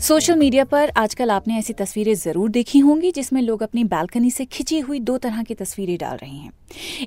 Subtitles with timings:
[0.00, 4.44] Social media पर आजकल आपने ऐसी तस्वीरें ज़रूर देखी होंगी जिसमें लोग अपनी बालकनी से
[4.44, 6.50] खिंची हुई दो तरह की तस्वीरें डाल रहे हैं।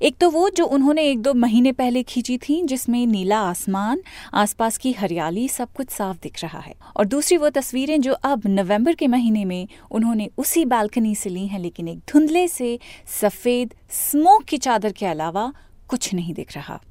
[0.01, 4.01] एक तो वो जो उन्होंने एक दो महीने पहले खींची थी, जिसमें नीला आसमान,
[4.33, 8.41] आसपास की हरियाली सब कुछ साफ़ दिख रहा है। और दूसरी वो तस्वीरें जो अब
[8.47, 12.79] नवंबर के महीने में उन्होंने उसी बालकनी से ली हैं, लेकिन एक धुंधले से
[13.21, 15.53] सफ़ेद स्मोक की चादर के अलावा
[15.87, 16.81] कुछ नहीं दिख रहा।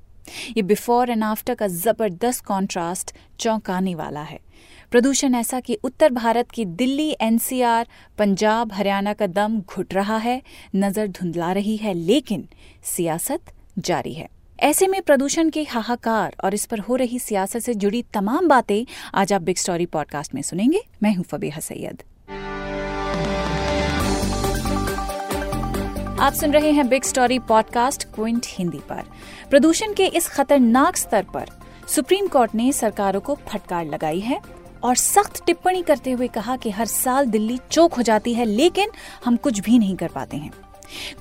[0.56, 4.40] ये बिफोर एंड आफ्टर का ज़बरदस्त कॉन्ट्रास्ट चौंकाने वाला है।
[4.90, 7.86] प्रदूषण ऐसा कि उत्तर भारत की दिल्ली, एनसीआर,
[8.18, 10.42] पंजाब, हरियाणा का दम घुट रहा है,
[10.76, 12.48] नज़र धुंधला रही है, लेकिन
[12.84, 14.28] सियासत जारी है।
[14.60, 18.84] ऐसे में प्रदूषण के हाहाकार और इस पर हो रही सियासत से जुड़ी तमाम बातें
[19.14, 22.02] आज आप बिग स्टोरी पॉडकास्ट में सुनेंगे। मैं हूँ फबीहा सैयद।
[26.20, 29.02] आप सुन रहे हैं big story podcast Quint Hindi पर।
[29.50, 31.48] प्रदूषण के इस खतरनाक स्तर पर
[31.88, 34.40] सुप्रीम कोर्ट ने सरकारों को फटकार लगाई है
[34.84, 38.90] और सख्त टिप्पणी करते हुए कहा कि हर साल दिल्ली चौक हो जाती है, लेकिन
[39.24, 40.50] हम कुछ भी नहीं कर पाते हैं।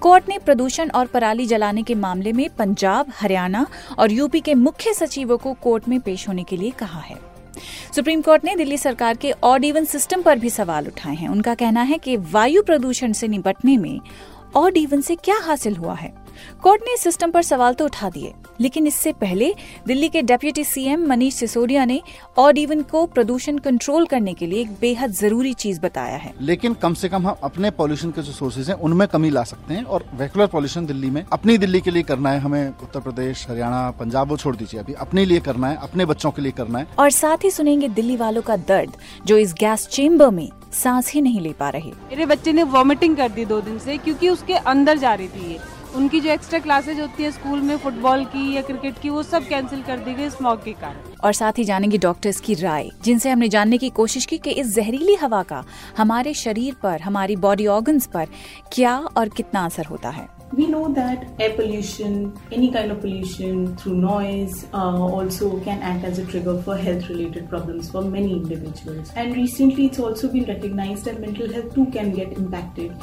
[0.01, 3.65] कोर्ट ने प्रदूषण और पराली जलाने के मामले में पंजाब, हरियाणा
[3.99, 7.17] और यूपी के मुख्य सचिवों को कोर्ट में पेश होने के लिए कहा है।
[7.95, 11.53] सुप्रीम कोर्ट ने दिल्ली सरकार के ऑड इवन सिस्टम पर भी सवाल उठाए हैं। उनका
[11.55, 13.99] कहना है कि वायु प्रदूषण से निपटने में
[14.55, 16.13] ऑड इवन से क्या हासिल हुआ है?
[16.63, 19.53] कोर्ट ने इस सिस्टम पर सवाल तो उठा दिए लेकिन इससे पहले
[19.87, 22.01] दिल्ली के डेप्यूटी सीएम मनीष सिसोदिया ने
[22.37, 26.73] ऑड इवन को प्रदूषण कंट्रोल करने के लिए एक बेहद ज़रूरी चीज़ बताया है। लेकिन
[26.73, 29.83] कम से कम हम अपने पॉल्यूशन के जो सोर्सेज हैं उनमें कमी ला सकते हैं
[29.83, 33.89] और वेकुलर पॉल्यूशन दिल्ली में अपनी दिल्ली के लिए करना है। हमें उत्तर प्रदेश हरियाणा
[33.91, 36.87] पंजाब वो छोड़ दीजिए अभी अपने लिए करना है अपने बच्चों के लिए करना है।
[36.99, 41.21] और साथ ही सुनेंगे दिल्ली वालों का दर्द जो इस गैस चेम्बर में सांस ही
[41.21, 44.53] नहीं ले पा रहे। मेरे बच्चे ने वॉमिटिंग कर दी दो दिन से क्योंकि उसके
[44.65, 45.59] अंदर जा रही थी ये।
[45.95, 49.47] उनकी जो एक्स्ट्रा क्लासेज होती है स्कूल में फुटबॉल की या क्रिकेट की वो सब
[49.47, 53.29] कैंसिल कर दी गई स्मॉग के कारण। और साथ ही जानेंगे डॉक्टर्स की राय जिनसे
[53.29, 55.63] हमने जानने की कोशिश की कि इस जहरीली हवा का
[55.97, 58.27] हमारे शरीर पर हमारी बॉडी ऑर्गन्स पर
[58.73, 63.75] क्या और कितना असर होता है। We know that air pollution, any kind of pollution
[63.75, 68.31] through noise, uh, also can act as a trigger for health related problems for many
[68.31, 69.11] individuals.
[69.17, 72.95] And recently, it's also been recognized that mental health too can get impacted.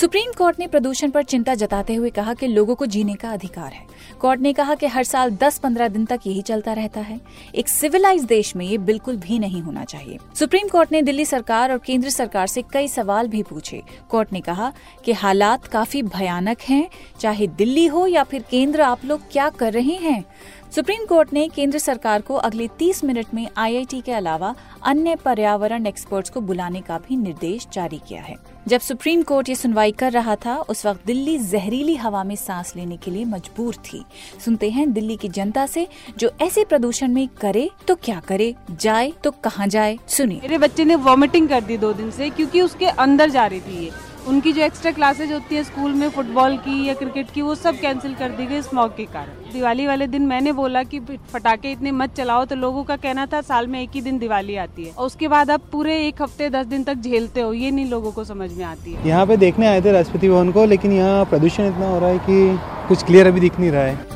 [0.00, 3.72] Supreme court ने प्रदूषण पर चिंता जताते हुए कहा कि लोगों को जीने का अधिकार
[3.72, 3.86] है।
[4.20, 7.20] कोर्ट ने कहा कि हर साल 10-15 दिन तक यही चलता रहता है।
[7.54, 11.72] एक सिविलाइज देश में ये बिल्कुल भी नहीं होना चाहिए। सुप्रीम कोर्ट ने दिल्ली सरकार
[11.72, 14.72] और केंद्र सरकार से कई सवाल भी पूछे। कोर्ट ने कहा
[15.04, 16.88] कि हालात काफ़ी भयानक हैं।
[17.20, 20.24] चाहे दिल्ली हो या फिर केंद्र, आप लोग क्या कर रहे हैं?
[20.74, 24.54] सुप्रीम कोर्ट ने केंद्र सरकार को अगले 30 मिनट में आईआईटी के अलावा
[24.84, 28.34] अन्य पर्यावरण एक्सपर्ट्स को बुलाने का भी निर्देश जारी किया है।
[28.68, 32.74] जब सुप्रीम कोर्ट ये सुनवाई कर रहा था, उस वक्त दिल्ली जहरीली हवा में सांस
[32.76, 34.04] लेने के लिए मजबूर थी।
[34.44, 35.86] सुनते हैं दिल्ली की जनता से,
[36.18, 40.84] जो ऐसे प्रदूषण में करे तो क्या करे, जाए तो कहाँ जाए, सुनिए। मेरे बच्चे
[40.84, 43.90] ने वॉमिटिंग कर दी दो दिन से, क्योंकि उसके अंदर जा रही थी
[44.28, 47.76] उनकी जो एक्स्ट्रा क्लासेज होती है स्कूल में फुटबॉल की या क्रिकेट की, वो सब
[47.80, 51.00] कैंसिल कर दी गई स्मॉग के कारण। दिवाली वाले दिन मैंने बोला कि
[51.32, 54.56] फटाके इतने मत चलाओ। तो लोगों का कहना था, साल में एक ही दिन दिवाली
[54.56, 57.70] आती है। और उसके बाद आप पूरे एक हफ़्ते, दस दिन तक झेलते हो, ये
[57.70, 60.64] नहीं लोगों को समझ में आती है। यहाँ पे देखने आए थे राष्ट्रपति भवन को,
[60.64, 62.58] लेकिन यहाँ प्रदूषण इतना हो रहा है की
[62.88, 64.15] कुछ क्लियर अभी दिख नहीं रहा है।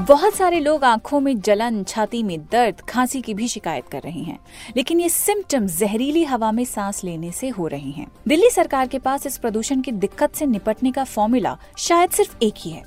[0.00, 4.20] बहुत सारे लोग आँखों में जलन, छाती में दर्द, खांसी की भी शिकायत कर रहे
[4.20, 4.38] हैं।
[4.76, 8.98] लेकिन ये सिम्टम जहरीली हवा में सांस लेने से हो रहे हैं। दिल्ली सरकार के
[8.98, 12.82] पास इस प्रदूषण की दिक्कत से निपटने का फॉर्मूला शायद सिर्फ़ एक ही है।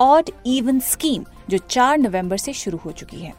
[0.00, 3.32] ऑड इवन स्कीम जो 4 नवंबर से शुरू हो चुकी है।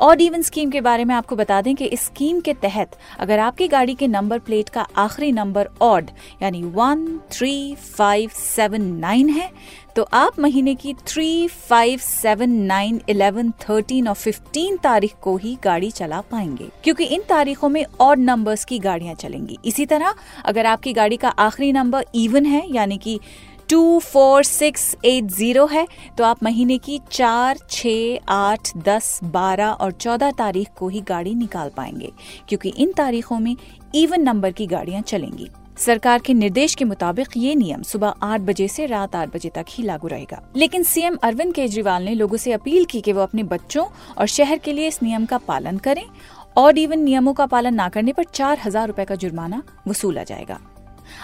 [0.00, 3.38] ऑड इवन स्कीम के बारे में आपको बता दें कि इस स्कीम के तहत अगर
[3.38, 6.10] आपकी गाड़ी के नंबर प्लेट का आखिरी नंबर ऑड
[6.42, 9.50] यानी one three five seven nine है
[9.96, 15.56] तो आप महीने की three five seven nine eleven thirteen और फिफ्टीन तारीख को ही
[15.64, 20.14] गाड़ी चला पाएँगे। क्योंकि इन तारीखों में और नंबर्स की गाड़ियाँ चलेंगी। इसी तरह
[20.44, 23.18] अगर आपकी गाड़ी का आखिरी नंबर इवन है, यानी कि
[23.70, 25.86] two four six eight zero है
[26.18, 27.86] तो आप महीने की चार छ
[28.28, 32.12] आठ, दस, बारह और चौदह तारीख को ही गाड़ी निकाल पाएँगे।
[32.48, 33.54] क्योंकि इन तारीखों में
[33.94, 38.68] इवन नंबर की गाड़ियाँ चलेंगी। सरकार के निर्देश के मुताबिक ये नियम सुबह आठ बजे
[38.68, 42.52] से रात आठ बजे तक ही लागू रहेगा। लेकिन सीएम अरविंद केजरीवाल ने लोगों से
[42.52, 43.86] अपील की कि वो अपने बच्चों
[44.18, 46.04] और शहर के लिए इस नियम का पालन करें
[46.56, 50.58] और इवन नियमों का पालन न करने पर चार हज़ार रूपए का जुर्माना वसूला जाएगा।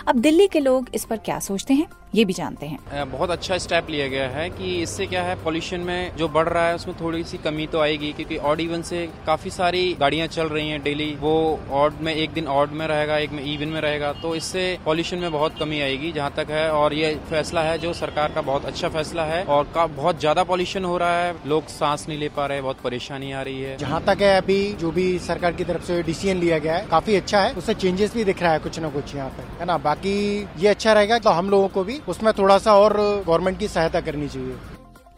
[0.08, 3.56] अब दिल्ली के लोग इस पर क्या सोचते हैं ये भी जानते हैं। बहुत अच्छा
[3.58, 6.96] स्टेप लिया गया है कि इससे क्या है पॉल्यूशन में जो बढ़ रहा है उसमें
[7.00, 10.82] थोड़ी सी कमी तो आएगी क्योंकि ऑड इवन से काफ़ी सारी गाड़ियाँ चल रही हैं
[10.82, 14.34] डेली। वो ऑड में एक दिन ऑड में रहेगा एक में इवन में रहेगा तो
[14.34, 18.32] इससे पॉल्यूशन में बहुत कमी आएगी जहाँ तक है और ये फैसला है जो सरकार
[18.32, 22.06] का बहुत अच्छा फैसला है और का बहुत ज़्यादा पॉल्यूशन हो रहा है। लोग सांस
[22.08, 25.18] नहीं ले पा रहे बहुत परेशानी आ रही है। जहाँ तक है अभी जो भी
[25.20, 28.42] सरकार की तरफ़ से डिसीज़न लिया गया है काफ़ी अच्छा है। उससे चेंजेस भी दिख
[28.42, 30.14] रहा है कुछ ना कुछ यहाँ पे है ना बाकी
[30.58, 32.96] ये अच्छा रहेगा तो हम लोगों को भी, उसमें थोड़ा सा और
[33.26, 34.71] गवर्नमेंट की सहायता करनी चाहिए।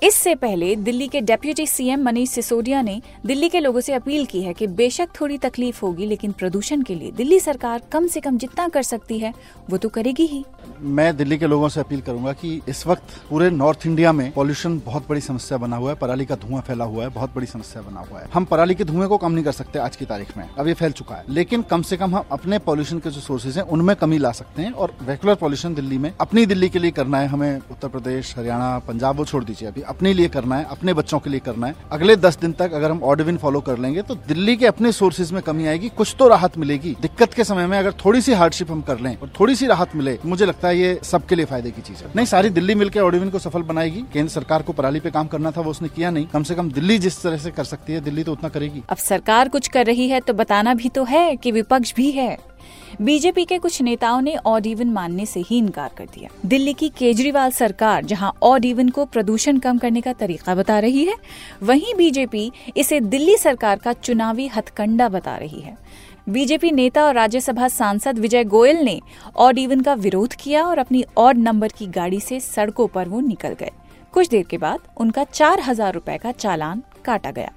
[0.05, 4.41] इससे पहले दिल्ली के डेप्यूटी सीएम मनीष सिसोदिया ने दिल्ली के लोगों से अपील की
[4.43, 8.39] है कि बेशक थोड़ी तकलीफ़ होगी, लेकिन प्रदूषण के लिए दिल्ली सरकार कम से कम
[8.39, 9.33] जितना कर सकती है,
[9.71, 10.45] वो तो करेगी ही।
[10.81, 14.79] मैं दिल्ली के लोगों से अपील करूँगा कि इस वक्त पूरे नॉर्थ इंडिया में पॉल्यूशन
[14.87, 17.83] बहुत बड़ी समस्या बना हुआ है, पराली का धुआँ फैला हुआ है, बहुत बड़ी समस्या
[17.83, 20.37] बना हुआ है। हम पराली के धुएँ को कम नहीं कर सकते आज की तारीख
[20.37, 23.21] में, अब ये फैल चुका है। लेकिन कम से कम हम अपने पॉल्यूशन के जो
[23.21, 26.79] सोर्सेज हैं, उनमें कमी ला सकते हैं और रेगुलर पॉल्यूशन दिल्ली में अपनी दिल्ली के
[26.79, 30.57] लिए करना है। हमें उत्तर प्रदेश, हरियाणा, पंजाब, वो छोड़ दीजिए अभी। अपने लिए करना
[30.57, 33.61] है, अपने बच्चों के लिए करना है। अगले दस दिन तक अगर हम ऑर्डविन फॉलो
[33.63, 37.35] कर लेंगे तो दिल्ली के अपने सोर्सेज में कमी आएगी, कुछ तो राहत मिलेगी। दिक्कत
[37.35, 40.19] के समय में अगर थोड़ी सी हार्डशिप हम कर लें और थोड़ी सी राहत मिले,
[40.27, 43.31] मुझे लगता है ये सबके लिए फ़ायदे की चीज़ है। नहीं, सारी दिल्ली मिलकर ऑर्डिविन
[43.31, 46.27] को सफल बनाएगी। केंद्र सरकार को पराली पे काम करना था, वो उसने किया नहीं।
[46.27, 48.97] कम से कम दिल्ली जिस तरह से कर सकती है, दिल्ली तो उतना करेगी। अब
[48.99, 52.37] सरकार कुछ कर रही है तो बताना भी तो है कि विपक्ष भी है।
[53.03, 56.89] बीजेपी के कुछ नेताओं ने ऑड इवन मानने से ही इनकार कर दिया। दिल्ली की
[56.89, 61.15] केजरीवाल सरकार, जहाँ ऑड इवन को प्रदूषण कम करने का तरीका बता रही है,
[61.63, 65.77] वहीं बीजेपी इसे दिल्ली सरकार का चुनावी हथकंडा बता रही है।
[66.29, 69.01] बीजेपी नेता और राज्यसभा सांसद विजय गोयल ने
[69.37, 73.21] ऑड इवन का विरोध किया और अपनी ऑड नंबर की गाड़ी से सड़कों पर वो
[73.21, 73.71] निकल गए।
[74.15, 77.51] कुछ देर के बाद उनका चार हज़ार रुपए का चालान काटा गया।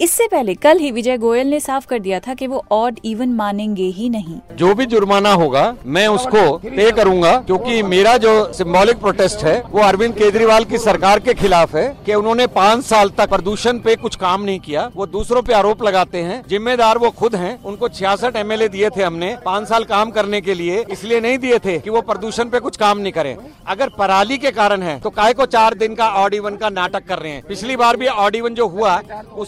[0.00, 3.32] इससे पहले कल ही विजय गोयल ने साफ़ कर दिया था कि वो ऑड इवन
[3.34, 9.00] मानेंगे ही नहीं। जो भी जुर्माना होगा, मैं उसको पे करूँगा, क्योंकि मेरा जो सिंबॉलिक
[9.00, 13.28] प्रोटेस्ट है, वो अरविंद केजरीवाल की सरकार के खिलाफ है, कि उन्होंने पाँच साल तक
[13.30, 17.34] प्रदूषण पे कुछ काम नहीं किया। वो दूसरों पे आरोप लगाते हैं, जिम्मेदार वो खुद
[17.34, 21.38] हैं, उनको छियासठ एमएलए दिए थे हमने पाँच साल काम करने के लिए, इसलिए नहीं
[21.38, 23.36] दिए थे कि वो प्रदूषण पे कुछ काम नहीं करें।
[23.66, 27.04] अगर पराली के कारण है तो काय को चार दिन का ऑड इवन का नाटक
[27.04, 28.94] कर रहे हैं। पिछली बार भी ऑड इवन जो हुआ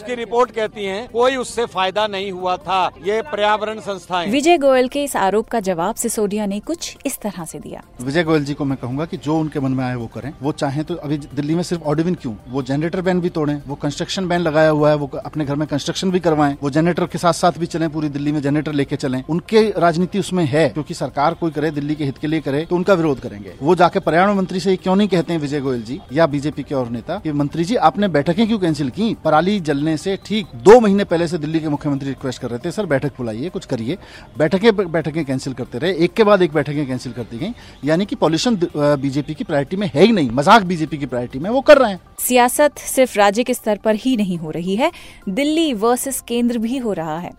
[0.02, 4.88] उसकी रिपोर्ट कहती है कोई उससे फ़ायदा नहीं हुआ था। ये पर्यावरण संस्थाएँ। विजय गोयल
[4.88, 8.54] के इस आरोप का जवाब सिसोदिया ने कुछ इस तरह से दिया। विजय गोयल जी
[8.54, 11.18] को मैं कहूँगा कि जो उनके मन में आए वो करें। वो चाहे तो अभी
[11.18, 12.34] दिल्ली में सिर्फ़ ऑडिविन क्यों?
[12.48, 15.66] वो जनरेटर बैन भी तोड़े वो कंस्ट्रक्शन बैन लगाया हुआ है वो अपने घर में
[15.68, 18.96] कंस्ट्रक्शन भी करवाएँ वो जनरेटर के साथ साथ भी चले पूरी दिल्ली में जनरेटर लेके
[18.96, 22.64] चले। उनके राजनीति उसमें है क्योंकि सरकार कोई करे दिल्ली के हित के लिए करे
[22.64, 25.82] तो उनका विरोध करेंगे। वो जाके पर्यावरण मंत्री से क्यों नहीं कहते हैं विजय गोयल
[25.84, 29.14] जी या बीजेपी के और नेता कि मंत्री जी आपने बैठकें क्यों कैंसिल की?
[29.24, 32.70] पराली जलने से ठीक दो महीने पहले से दिल्ली के मुख्यमंत्री रिक्वेस्ट कर रहे थे,
[32.72, 33.96] सर, बैठक बुलाइए, कुछ करिए।
[34.38, 37.52] बैठकें बैठकें कैंसिल करते रहे। एक के बाद एक बैठकें कैंसिल करती गई।
[37.84, 41.50] यानी कि पॉल्यूशन बीजेपी की प्रायोरिटी में है ही नहीं। मज़ाक बीजेपी की प्रायोरिटी में,
[41.50, 44.90] वो कर रहे हैं। सियासत सिर्फ़ राज्य के स्तर पर ही नहीं हो रही है,
[45.28, 47.30] दिल्ली वर्सेस केंद्र भी हो रहा है।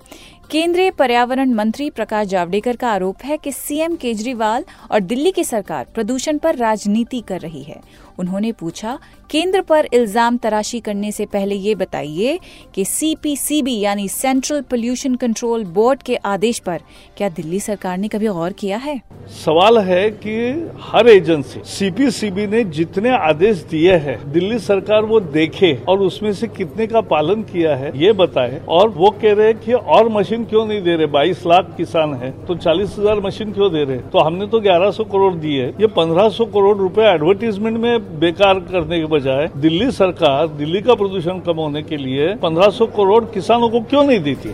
[0.51, 5.85] केंद्रीय पर्यावरण मंत्री प्रकाश जावड़ेकर का आरोप है कि सीएम केजरीवाल और दिल्ली की सरकार
[5.95, 7.79] प्रदूषण पर राजनीति कर रही है।
[8.19, 8.97] उन्होंने पूछा,
[9.29, 12.39] केंद्र पर इल्ज़ाम तराशी करने से पहले ये बताइए
[12.75, 16.81] कि सीपीसीबी यानी सेंट्रल पोल्यूशन कंट्रोल बोर्ड के आदेश पर
[17.17, 19.01] क्या दिल्ली सरकार ने कभी गौर किया है?
[19.35, 20.35] सवाल है कि
[20.83, 26.47] हर एजेंसी सीपीसीबी ने जितने आदेश दिए हैं, दिल्ली सरकार वो देखे और उसमें से
[26.49, 30.43] कितने का पालन किया है, ये बताए। और वो कह रहे हैं कि और मशीन
[30.45, 31.07] क्यों नहीं दे रहे?
[31.07, 34.91] बाईस लाख किसान है तो चालीस हज़ार मशीन क्यों दे रहे तो हमने तो ग्यारह
[34.91, 39.91] सौ करोड़ दिए ये पंद्रह सौ करोड़ रुपए एडवर्टीजमेंट में बेकार करने के बजाय दिल्ली
[39.91, 44.19] सरकार दिल्ली का प्रदूषण कम होने के लिए पंद्रह सौ करोड़ किसानों को क्यों नहीं
[44.19, 44.53] देती?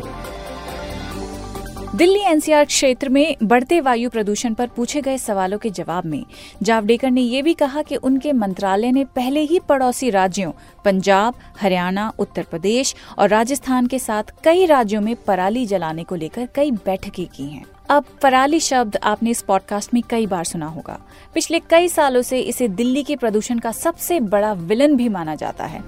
[1.95, 6.23] दिल्ली एनसीआर क्षेत्र में बढ़ते वायु प्रदूषण पर पूछे गए सवालों के जवाब में
[6.63, 10.51] जावड़ेकर ने यह भी कहा कि उनके मंत्रालय ने पहले ही पड़ोसी राज्यों,
[10.85, 16.47] पंजाब, हरियाणा, उत्तर प्रदेश और राजस्थान के साथ कई राज्यों में पराली जलाने को लेकर
[16.55, 20.99] कई बैठकें की हैं। अब पराली शब्द आपने इस पॉडकास्ट में कई बार सुना होगा।
[21.33, 25.65] पिछले कई सालों से इसे दिल्ली के प्रदूषण का सबसे बड़ा विलन भी माना जाता
[25.65, 25.83] है।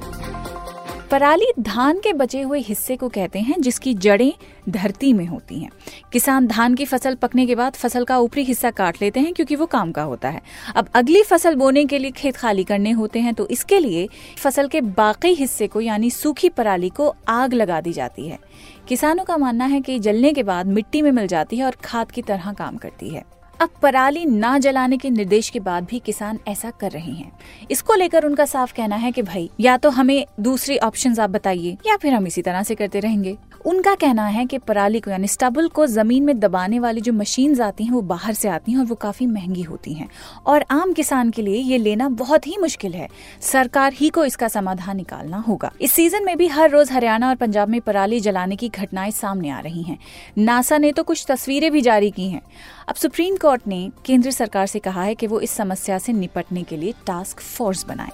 [1.12, 4.34] पराली धान के बचे हुए हिस्से को कहते हैं, जिसकी जड़ें
[4.70, 5.70] धरती में होती हैं।
[6.13, 9.56] किसान धान की फ़सल पकने के बाद फ़सल का ऊपरी हिस्सा काट लेते हैं, क्योंकि
[9.56, 10.41] वो काम का होता है।
[10.75, 14.68] अब अगली फ़सल बोने के लिए खेत खाली करने होते हैं तो इसके लिए फ़सल
[14.68, 18.39] के बाकी हिस्से को, यानी सूखी पराली को आग लगा दी जाती है।
[18.88, 22.12] किसानों का मानना है कि जलने के बाद मिट्टी में मिल जाती है और खाद
[22.12, 23.24] की तरह काम करती है।
[23.62, 27.32] अब पराली ना जलाने के निर्देश के बाद भी किसान ऐसा कर रहे हैं।
[27.72, 31.77] इसको लेकर उनका साफ़ कहना है कि भाई, या तो हमें दूसरी ऑप्शंस आप बताइए,
[31.88, 35.27] या फिर हम इसी तरह से करते रहेंगे। उनका कहना है कि पराली को, यानी
[35.27, 38.80] स्टबल को ज़मीन में दबाने वाली जो मशीन आती हैं, वो बाहर से आती हैं
[38.80, 40.10] और वो काफ़ी महँगी होती हैं।
[40.46, 43.08] और आम किसान के लिए ये लेना बहुत ही मुश्किल है।
[43.41, 47.36] सरकार ही को इसका समाधान निकालना होगा। इस सीज़न में भी हर रोज हरियाणा और
[47.36, 49.98] पंजाब में पराली जलाने की घटनाएँ सामने आ रही हैं।
[50.38, 52.41] नासा ने तो कुछ तस्वीरें भी जारी की हैं।
[52.88, 56.63] अब सुप्रीम कोर्ट ने केंद्र सरकार से कहा है कि वो इस समस्या से निपटने
[56.63, 58.12] के लिए टास्क फोर्स बनाए।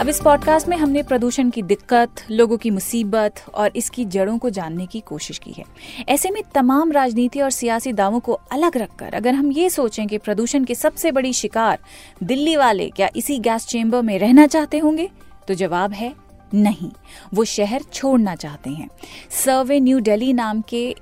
[0.00, 4.50] अब इस पॉडकास्ट में हमने प्रदूषण की दिक्कत, लोगों की मुसीबत और इसकी जड़ों को
[4.50, 5.64] जानने की कोशिश की है।
[6.08, 10.18] ऐसे में तमाम राजनीति और सियासी दावों को अलग रखकर अगर हम ये सोचें कि
[10.18, 11.78] प्रदूषण की सबसे बड़ी शिकार
[12.22, 15.10] दिल्ली वाले क्या इसी गैस चेम्बर में रहना चाहते होंगे
[15.48, 16.14] तो जवाब है
[16.54, 16.90] नहीं।
[17.34, 18.88] वो शहर छोड़ना चाहते हैं।
[19.30, 20.96] सर्वे न्यू दिल्ली नाम के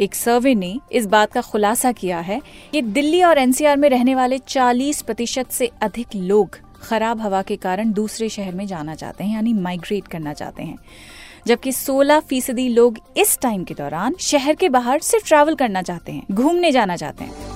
[0.00, 4.14] एक सर्वे ने इस बात का खुलासा किया है कि दिल्ली और एनसीआर में रहने
[4.14, 9.24] वाले 40 प्रतिशत से अधिक लोग खराब हवा के कारण दूसरे शहर में जाना चाहते
[9.24, 10.78] हैं, यानी माइग्रेट करना चाहते हैं।
[11.46, 16.12] जबकि 16 फ़ीसदी लोग इस टाइम के दौरान शहर के बाहर सिर्फ़ ट्रैवल करना चाहते
[16.12, 17.53] हैं, घूमने जाना चाहते हैं।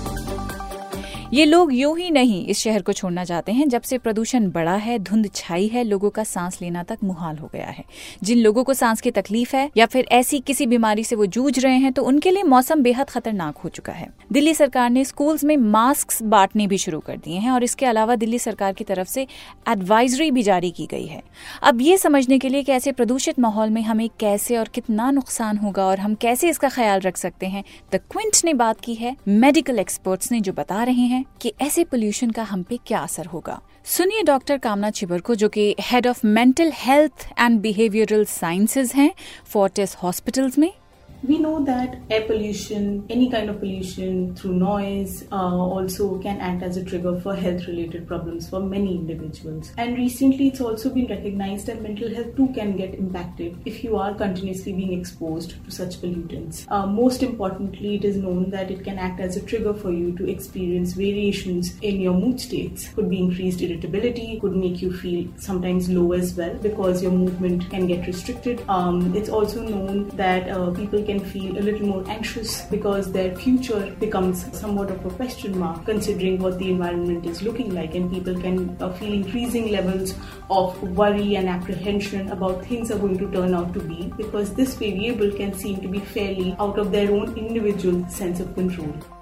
[1.32, 4.74] ये लोग यूँ ही नहीं इस शहर को छोड़ना चाहते हैं। जब से प्रदूषण बढ़ा
[4.74, 7.84] है, धुंध छाई है, लोगों का सांस लेना तक मुहाल हो गया है।
[8.22, 11.58] जिन लोगों को सांस की तकलीफ़ है या फिर ऐसी किसी बीमारी से वो जूझ
[11.58, 15.44] रहे हैं तो उनके लिए मौसम बेहद खतरनाक हो चुका है। दिल्ली सरकार ने स्कूल्स
[15.44, 19.08] में मास्क बांटने भी शुरू कर दिए हैं और इसके अलावा दिल्ली सरकार की तरफ़
[19.08, 19.26] से
[19.68, 21.22] एडवाइजरी भी जारी की गई है।
[21.62, 25.58] अब ये समझने के लिए कि ऐसे प्रदूषित माहौल में हमें कैसे और कितना नुकसान
[25.58, 29.16] होगा और हम कैसे इसका ख्याल रख सकते हैं, द क्विंट ने बात की है।
[29.28, 33.26] मेडिकल एक्सपर्ट्स ने जो बता रहे हैं कि ऐसे पोल्यूशन का हम पे क्या असर
[33.26, 38.92] होगा। सुनिए डॉक्टर कामना चिबर को, जो कि head of mental health and behavioural sciences
[38.92, 39.14] हैं
[39.46, 40.72] फोर्टिस हॉस्पिटल्स में।
[41.22, 46.62] We know that air pollution, any kind of pollution through noise, uh, also can act
[46.62, 49.72] as a trigger for health related problems for many individuals.
[49.76, 53.96] And recently, it's also been recognized that mental health too can get impacted if you
[53.96, 56.66] are continuously being exposed to such pollutants.
[56.70, 60.16] Uh, most importantly, it is known that it can act as a trigger for you
[60.18, 62.90] to experience variations in your mood states.
[62.90, 67.68] Could be increased irritability, could make you feel sometimes low as well because your movement
[67.70, 68.62] can get restricted.
[68.68, 73.34] Um, it's also known that uh, people can feel a little more anxious because their
[73.36, 78.10] future becomes somewhat of a question mark considering what the environment is looking like and
[78.12, 80.14] people can uh, feel increasing levels
[80.50, 84.74] of worry and apprehension about things are going to turn out to be because this
[84.74, 89.17] variable can seem to be fairly out of their own individual sense of control.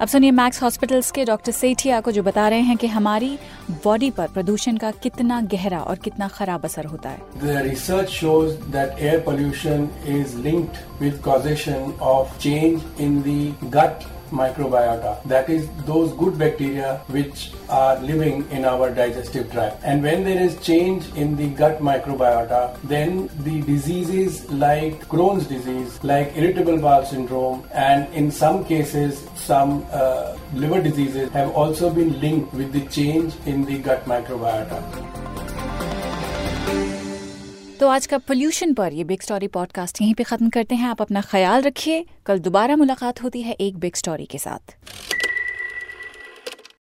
[0.00, 3.28] अब सुनिए Max hospitals के doctor Sethia को जो बता रहे हैं कि हमारी
[3.84, 8.98] बॉडी पर प्रदूषण का कितना गहरा और कितना खराब असर होता है। Research shows that
[8.98, 15.22] air pollution is linked with causation of change in the gut microbiota.
[15.24, 19.80] That is those good bacteria which are living in our digestive tract.
[19.84, 26.02] And when there is change in the gut microbiota, then the diseases like Crohn's disease,
[26.02, 32.20] like irritable bowel syndrome, and in some cases, some uh, liver diseases have also been
[32.20, 35.13] linked with the change in the gut microbiota.
[37.84, 41.02] तो आज का pollution पर ये big story podcast यहीं पे खत्म करते हैं। आप
[41.02, 44.76] अपना ख्याल रखिए। कल दोबारा मुलाकात होती है एक बिग स्टोरी के साथ।